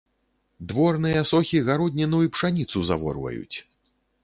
[0.71, 3.57] Дворныя сохі гародніну і пшаніцу заворваюць!